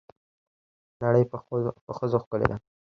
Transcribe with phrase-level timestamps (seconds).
[1.01, 1.37] نړۍ په
[1.97, 2.57] ښځو ښکلې ده.